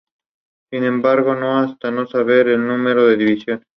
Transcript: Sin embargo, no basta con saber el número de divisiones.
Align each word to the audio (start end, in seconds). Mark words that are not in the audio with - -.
Sin 0.71 0.83
embargo, 0.83 1.35
no 1.35 1.57
basta 1.61 1.93
con 1.93 2.07
saber 2.07 2.47
el 2.49 2.65
número 2.65 3.05
de 3.05 3.17
divisiones. 3.17 3.65